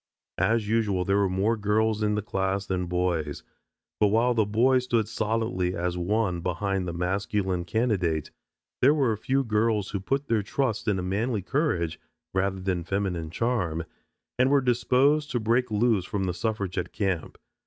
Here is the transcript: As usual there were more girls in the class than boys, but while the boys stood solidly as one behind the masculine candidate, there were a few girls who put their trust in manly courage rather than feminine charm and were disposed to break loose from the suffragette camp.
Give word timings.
As 0.39 0.67
usual 0.67 1.05
there 1.05 1.17
were 1.17 1.29
more 1.29 1.55
girls 1.55 2.01
in 2.01 2.15
the 2.15 2.23
class 2.23 2.65
than 2.65 2.87
boys, 2.87 3.43
but 3.99 4.07
while 4.07 4.33
the 4.33 4.47
boys 4.47 4.85
stood 4.85 5.07
solidly 5.07 5.75
as 5.75 5.95
one 5.95 6.39
behind 6.41 6.87
the 6.87 6.91
masculine 6.91 7.65
candidate, 7.65 8.31
there 8.81 8.95
were 8.95 9.11
a 9.11 9.15
few 9.19 9.43
girls 9.43 9.91
who 9.91 9.99
put 9.99 10.25
their 10.25 10.41
trust 10.41 10.87
in 10.87 11.07
manly 11.07 11.43
courage 11.43 11.99
rather 12.33 12.59
than 12.61 12.83
feminine 12.83 13.29
charm 13.29 13.83
and 14.39 14.49
were 14.49 14.59
disposed 14.59 15.29
to 15.29 15.39
break 15.39 15.69
loose 15.69 16.03
from 16.05 16.23
the 16.23 16.33
suffragette 16.33 16.91
camp. 16.91 17.37